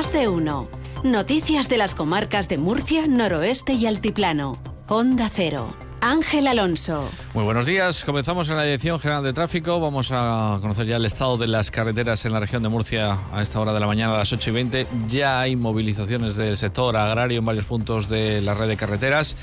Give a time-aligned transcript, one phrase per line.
[0.00, 0.66] Más de uno.
[1.04, 4.54] Noticias de las comarcas de Murcia, Noroeste y Altiplano.
[4.88, 5.76] Onda Cero.
[6.00, 7.06] Ángel Alonso.
[7.34, 8.02] Muy buenos días.
[8.06, 9.78] Comenzamos en la Dirección General de Tráfico.
[9.78, 13.42] Vamos a conocer ya el estado de las carreteras en la región de Murcia a
[13.42, 14.86] esta hora de la mañana, a las 8 y 20.
[15.06, 19.36] Ya hay movilizaciones del sector agrario en varios puntos de la red de carreteras.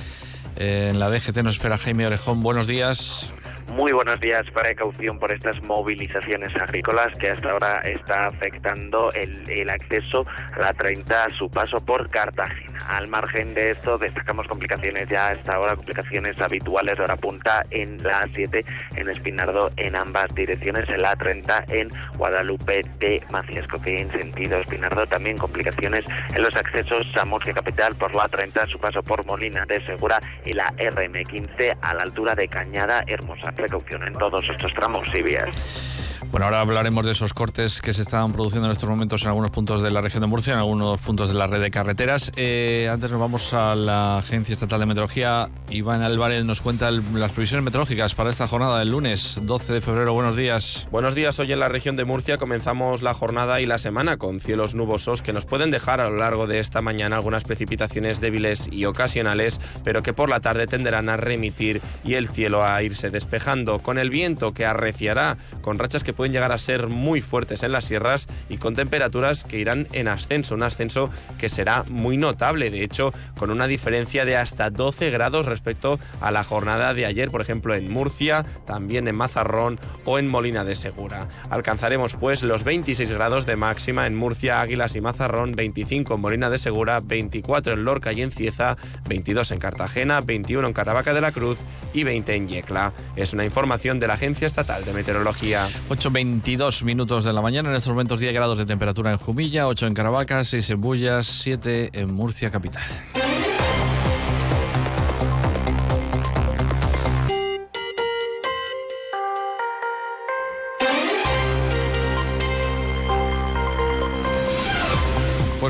[0.55, 2.41] Eh, en la DGT nos espera Jaime Orejón.
[2.41, 3.31] Buenos días.
[3.77, 4.43] Muy buenos días.
[4.51, 10.25] Precaución por estas movilizaciones agrícolas que hasta ahora está afectando el, acceso
[10.55, 12.79] a la 30 a su paso por Cartagena.
[12.87, 18.01] Al margen de esto, destacamos complicaciones ya hasta ahora, complicaciones habituales de hora punta en
[18.01, 18.65] la A7
[18.95, 24.57] en Espinardo en ambas direcciones, en la A30 en Guadalupe de Maciasco, que en sentido
[24.57, 26.03] Espinardo también complicaciones
[26.33, 29.85] en los accesos a Murcia Capital por la A30 a su paso por Molina de
[29.85, 35.07] Segura y la RM15 a la altura de Cañada Hermosa precaución en todos estos tramos
[35.13, 36.06] y vías.
[36.29, 39.49] Bueno, ahora hablaremos de esos cortes que se están produciendo en estos momentos en algunos
[39.49, 42.33] puntos de la región de Murcia, en algunos puntos de la red de carreteras.
[42.35, 45.47] Eh, antes nos vamos a la Agencia Estatal de Meteorología.
[45.69, 50.13] Iván Álvarez nos cuenta las previsiones meteorológicas para esta jornada del lunes 12 de febrero.
[50.13, 50.85] Buenos días.
[50.91, 51.39] Buenos días.
[51.39, 55.21] Hoy en la región de Murcia comenzamos la jornada y la semana con cielos nubosos
[55.21, 59.61] que nos pueden dejar a lo largo de esta mañana algunas precipitaciones débiles y ocasionales,
[59.85, 63.97] pero que por la tarde tenderán a remitir y el cielo a irse despejando, con
[63.97, 67.85] el viento que arreciará con rachas que pueden llegar a ser muy fuertes en las
[67.85, 72.83] sierras y con temperaturas que irán en ascenso, un ascenso que será muy notable, de
[72.83, 77.41] hecho, con una diferencia de hasta 12 grados respecto a la jornada de ayer, por
[77.41, 81.27] ejemplo, en Murcia, también en Mazarrón o en Molina de Segura.
[81.49, 86.49] Alcanzaremos pues los 26 grados de máxima en Murcia, Águilas y Mazarrón, 25 en Molina
[86.49, 88.75] de Segura, 24 en Lorca y en Cieza,
[89.07, 91.59] 22 en Cartagena, 21 en Caravaca de la Cruz
[91.93, 92.93] y 20 en Yecla.
[93.15, 95.67] Es una información de la Agencia Estatal de Meteorología.
[96.11, 97.69] 22 minutos de la mañana.
[97.69, 101.27] En estos momentos 10 grados de temperatura en Jumilla, 8 en Caravaca, 6 en Bullas,
[101.27, 102.85] 7 en Murcia capital.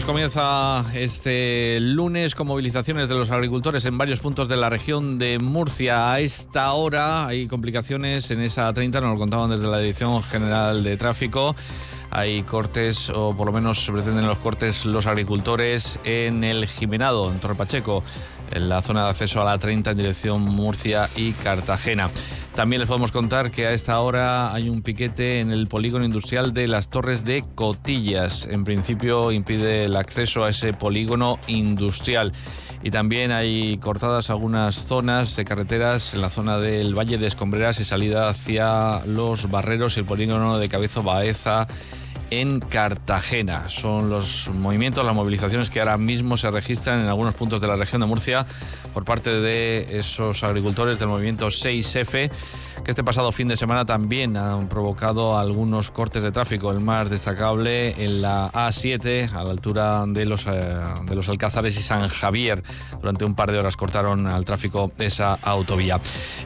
[0.07, 5.37] Comienza este lunes con movilizaciones de los agricultores en varios puntos de la región de
[5.37, 6.13] Murcia.
[6.13, 10.81] A esta hora hay complicaciones en esa 30, nos lo contaban desde la Dirección General
[10.81, 11.57] de Tráfico.
[12.09, 17.41] Hay cortes, o por lo menos pretenden los cortes, los agricultores en el Jimenado, en
[17.41, 18.01] Torre Pacheco,
[18.51, 22.09] en la zona de acceso a la 30 en dirección Murcia y Cartagena.
[22.55, 26.53] También les podemos contar que a esta hora hay un piquete en el polígono industrial
[26.53, 28.47] de las Torres de Cotillas.
[28.49, 32.33] En principio impide el acceso a ese polígono industrial.
[32.81, 37.79] Y también hay cortadas algunas zonas de carreteras en la zona del Valle de Escombreras
[37.79, 41.67] y salida hacia los barreros y el polígono de Cabezo Baeza
[42.29, 43.69] en Cartagena.
[43.69, 47.75] Son los movimientos, las movilizaciones que ahora mismo se registran en algunos puntos de la
[47.75, 48.45] región de Murcia
[48.93, 52.29] por parte de esos agricultores del movimiento 6F
[52.83, 56.71] que este pasado fin de semana también han provocado algunos cortes de tráfico.
[56.71, 60.51] El más destacable en la A7, a la altura de los, eh,
[61.05, 62.63] de los Alcázares y San Javier.
[62.99, 65.99] Durante un par de horas cortaron al tráfico esa autovía.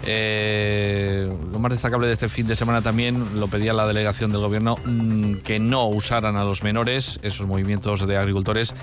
[0.06, 4.42] Eh, lo más destacable de este fin de semana también lo pedía la delegación del
[4.42, 8.74] gobierno mm, que no usaran a los menores esos movimientos de agricultores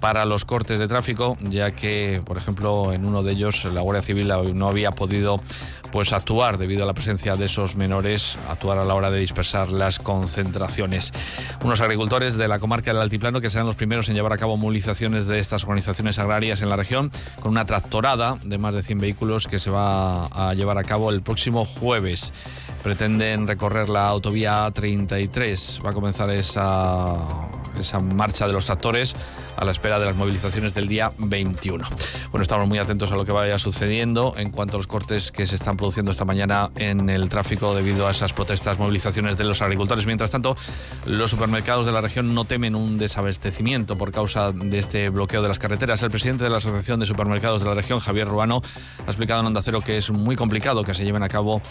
[0.00, 4.02] para los cortes de tráfico, ya que, por ejemplo, en uno de ellos la Guardia
[4.02, 5.36] Civil no había podido
[5.90, 9.70] pues actuar debido a la presencia de esos menores, actuar a la hora de dispersar
[9.70, 11.12] las concentraciones.
[11.64, 14.56] Unos agricultores de la comarca del Altiplano que serán los primeros en llevar a cabo
[14.56, 18.98] movilizaciones de estas organizaciones agrarias en la región, con una tractorada de más de 100
[18.98, 22.32] vehículos que se va a llevar a cabo el próximo jueves.
[22.82, 25.80] Pretenden recorrer la autovía 33.
[25.84, 27.14] Va a comenzar esa,
[27.78, 29.14] esa marcha de los tractores
[29.56, 31.88] a la espera de las movilizaciones del día 21.
[32.30, 35.46] Bueno, estamos muy atentos a lo que vaya sucediendo en cuanto a los cortes que
[35.46, 39.62] se están produciendo esta mañana en el tráfico debido a esas protestas, movilizaciones de los
[39.62, 40.06] agricultores.
[40.06, 40.56] Mientras tanto,
[41.06, 45.48] los supermercados de la región no temen un desabastecimiento por causa de este bloqueo de
[45.48, 46.02] las carreteras.
[46.02, 48.62] El presidente de la Asociación de Supermercados de la región, Javier Ruano,
[49.00, 51.62] ha explicado en Onda Cero que es muy complicado que se lleven a cabo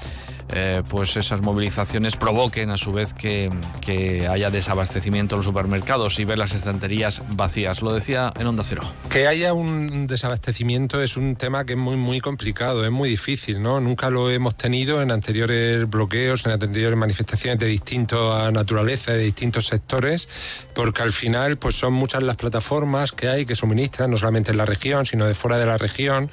[0.52, 3.50] eh, pues esas movilizaciones provoquen a su vez que,
[3.82, 8.64] que haya desabastecimiento en los supermercados y ver las estanterías vacías lo decía en Onda
[8.64, 8.82] Cero.
[9.10, 13.62] Que haya un desabastecimiento es un tema que es muy, muy complicado, es muy difícil,
[13.62, 13.80] ¿no?
[13.80, 19.68] Nunca lo hemos tenido en anteriores bloqueos, en anteriores manifestaciones de distinta naturaleza, de distintos
[19.68, 20.28] sectores,
[20.74, 24.58] porque al final pues son muchas las plataformas que hay que suministran, no solamente en
[24.58, 26.30] la región, sino de fuera de la región.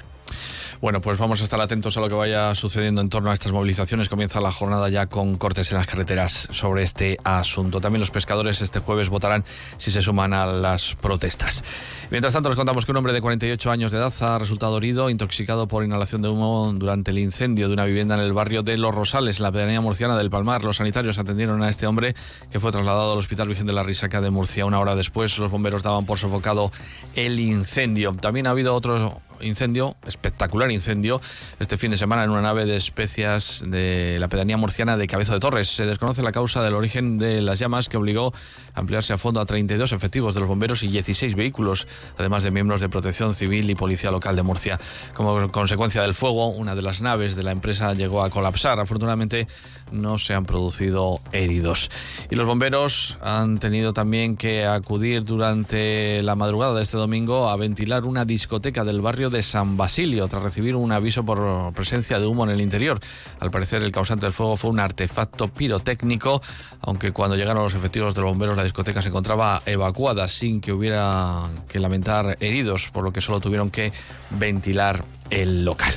[0.79, 3.51] Bueno, pues vamos a estar atentos a lo que vaya sucediendo en torno a estas
[3.51, 4.09] movilizaciones.
[4.09, 7.81] Comienza la jornada ya con cortes en las carreteras sobre este asunto.
[7.81, 9.43] También los pescadores este jueves votarán
[9.77, 11.63] si se suman a las protestas.
[12.11, 15.09] Mientras tanto, les contamos que un hombre de 48 años de edad ha resultado herido,
[15.09, 18.77] intoxicado por inhalación de humo durante el incendio de una vivienda en el barrio de
[18.77, 20.63] Los Rosales, en la pedanía murciana del Palmar.
[20.63, 22.13] Los sanitarios atendieron a este hombre
[22.51, 24.63] que fue trasladado al Hospital Virgen de la Risaca de Murcia.
[24.65, 26.71] Una hora después, los bomberos daban por sofocado
[27.15, 28.13] el incendio.
[28.13, 31.21] También ha habido otro incendio, espectacular incendio,
[31.59, 35.33] este fin de semana en una nave de especias de la pedanía murciana de Cabeza
[35.33, 35.67] de Torres.
[35.69, 38.33] Se desconoce la causa del origen de las llamas que obligó
[38.73, 41.87] a ampliarse a fondo a 32 efectivos de los bomberos y 16 vehículos,
[42.17, 44.79] además de miembros de protección civil y policía local de Murcia.
[45.13, 48.79] Como consecuencia del fuego, una de las naves de la empresa llegó a colapsar.
[48.79, 49.47] Afortunadamente
[49.91, 51.89] no se han producido heridos.
[52.29, 57.55] Y los bomberos han tenido también que acudir durante la madrugada de este domingo a
[57.55, 62.25] ventilar una discoteca del barrio de San Basilio tras recibir un aviso por presencia de
[62.25, 62.99] humo en el interior.
[63.39, 66.41] Al parecer el causante del fuego fue un artefacto pirotécnico,
[66.81, 70.71] aunque cuando llegaron los efectivos de los bomberos la discoteca se encontraba evacuada sin que
[70.71, 73.91] hubiera que lamentar heridos, por lo que solo tuvieron que
[74.31, 75.93] ventilar el local.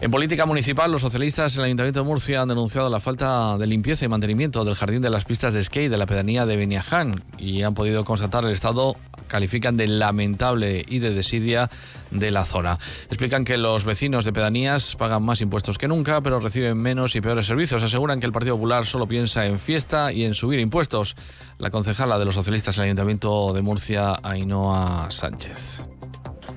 [0.00, 3.66] En política municipal, los socialistas en el Ayuntamiento de Murcia han denunciado la falta de
[3.66, 7.24] limpieza y mantenimiento del jardín de las pistas de skate de la pedanía de Beniaján
[7.36, 8.94] y han podido constatar el estado
[9.28, 11.70] califican de lamentable y de desidia
[12.10, 12.78] de la zona.
[13.06, 17.20] Explican que los vecinos de pedanías pagan más impuestos que nunca, pero reciben menos y
[17.20, 17.82] peores servicios.
[17.82, 21.16] Aseguran que el Partido Popular solo piensa en fiesta y en subir impuestos.
[21.58, 25.82] La concejala de los socialistas en el Ayuntamiento de Murcia, Ainhoa Sánchez.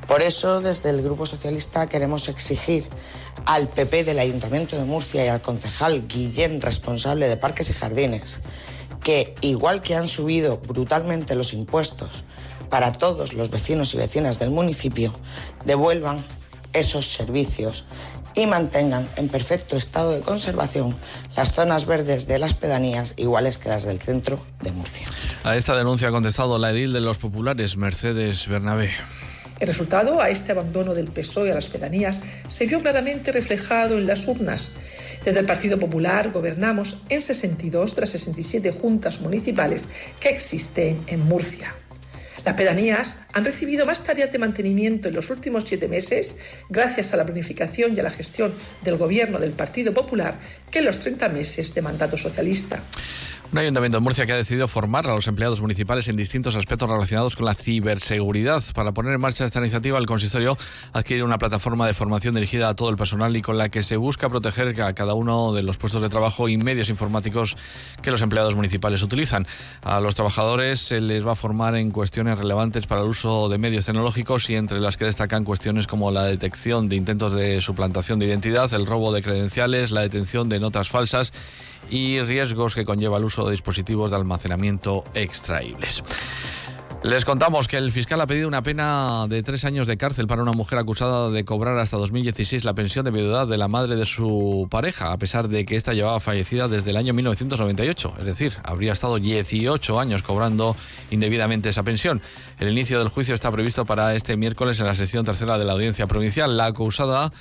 [0.08, 2.86] Por eso, desde el Grupo Socialista queremos exigir
[3.46, 8.40] al PP del Ayuntamiento de Murcia y al concejal Guillén, responsable de Parques y Jardines,
[9.04, 12.24] que igual que han subido brutalmente los impuestos
[12.72, 15.14] para todos los vecinos y vecinas del municipio
[15.66, 16.18] devuelvan
[16.74, 17.86] esos servicios
[18.34, 20.96] y mantengan en perfecto estado de conservación
[21.36, 25.06] las zonas verdes de las pedanías iguales que las del centro de Murcia.
[25.44, 28.92] A esta denuncia ha contestado la edil de los populares, Mercedes Bernabé.
[29.60, 34.08] El resultado a este abandono del PSOE a las pedanías se vio claramente reflejado en
[34.08, 34.72] las urnas.
[35.24, 39.88] Desde el Partido Popular gobernamos en 62 de las 67 juntas municipales
[40.20, 41.76] que existen en Murcia.
[42.46, 46.38] Las pedanías han recibido más tareas de mantenimiento en los últimos siete meses
[46.70, 48.54] gracias a la planificación y a la gestión
[48.84, 50.40] del gobierno del Partido Popular
[50.72, 52.82] que en los 30 meses de mandato socialista.
[53.52, 56.90] Un ayuntamiento de Murcia que ha decidido formar a los empleados municipales en distintos aspectos
[56.90, 58.64] relacionados con la ciberseguridad.
[58.74, 60.58] Para poner en marcha esta iniciativa, el consistorio
[60.94, 63.98] adquiere una plataforma de formación dirigida a todo el personal y con la que se
[63.98, 67.58] busca proteger a cada uno de los puestos de trabajo y medios informáticos
[68.02, 69.46] que los empleados municipales utilizan.
[69.82, 73.58] A los trabajadores se les va a formar en cuestiones relevantes para el uso de
[73.58, 78.20] medios tecnológicos y entre las que destacan cuestiones como la detección de intentos de suplantación
[78.20, 81.34] de identidad, el robo de credenciales, la detención de notas falsas
[81.90, 86.04] y riesgos que conlleva el uso de dispositivos de almacenamiento extraíbles.
[87.04, 90.44] Les contamos que el fiscal ha pedido una pena de tres años de cárcel para
[90.44, 94.06] una mujer acusada de cobrar hasta 2016 la pensión de viudedad de la madre de
[94.06, 98.14] su pareja, a pesar de que ésta llevaba fallecida desde el año 1998.
[98.20, 100.76] Es decir, habría estado 18 años cobrando
[101.10, 102.22] indebidamente esa pensión.
[102.60, 105.74] El inicio del juicio está previsto para este miércoles en la sección tercera de la
[105.74, 106.56] audiencia provincial.
[106.56, 107.34] La acusada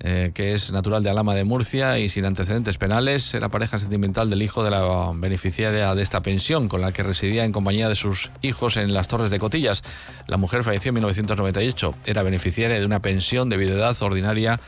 [0.00, 4.30] eh, que es natural de Alama de Murcia y sin antecedentes penales, era pareja sentimental
[4.30, 7.94] del hijo de la beneficiaria de esta pensión, con la que residía en compañía de
[7.94, 9.82] sus hijos en las Torres de Cotillas.
[10.26, 14.60] La mujer falleció en 1998, era beneficiaria de una pensión de edad ordinaria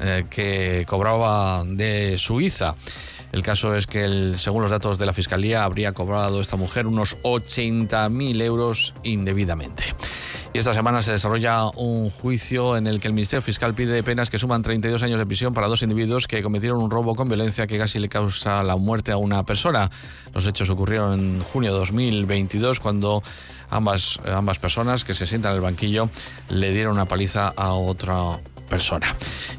[0.00, 2.74] eh, que cobraba de Suiza.
[3.34, 7.18] El caso es que, según los datos de la Fiscalía, habría cobrado esta mujer unos
[7.22, 9.82] 80.000 euros indebidamente.
[10.52, 14.30] Y esta semana se desarrolla un juicio en el que el Ministerio Fiscal pide penas
[14.30, 17.66] que suman 32 años de prisión para dos individuos que cometieron un robo con violencia
[17.66, 19.90] que casi le causa la muerte a una persona.
[20.32, 23.24] Los hechos ocurrieron en junio de 2022 cuando
[23.68, 26.08] ambas, ambas personas que se sientan en el banquillo
[26.50, 28.38] le dieron una paliza a otra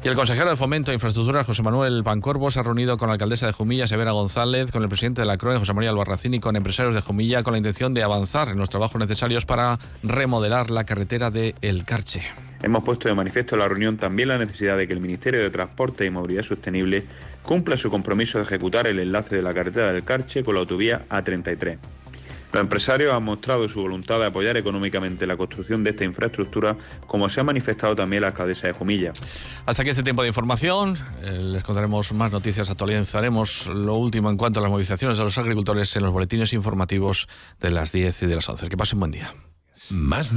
[0.04, 3.14] Y el consejero de Fomento e Infraestructura, José Manuel Pancorbo, se ha reunido con la
[3.14, 6.40] alcaldesa de Jumilla, Severa González, con el presidente de la CROE, José María Albarracín, y
[6.40, 10.70] con empresarios de Jumilla, con la intención de avanzar en los trabajos necesarios para remodelar
[10.70, 12.24] la carretera de El Carche.
[12.62, 15.50] Hemos puesto de manifiesto en la reunión también la necesidad de que el Ministerio de
[15.50, 17.04] Transporte y Movilidad Sostenible
[17.42, 21.02] cumpla su compromiso de ejecutar el enlace de la carretera del Carche con la autovía
[21.08, 21.78] A33.
[22.52, 26.76] Los empresarios han mostrado su voluntad de apoyar económicamente la construcción de esta infraestructura,
[27.06, 29.12] como se ha manifestado también la alcaldesa de Jumilla.
[29.66, 30.96] Hasta aquí este tiempo de información.
[31.22, 35.38] Eh, les contaremos más noticias, actualizaremos lo último en cuanto a las movilizaciones de los
[35.38, 37.28] agricultores en los boletines informativos
[37.60, 38.68] de las 10 y de las 11.
[38.68, 39.32] Que pasen buen día.
[39.90, 40.32] Más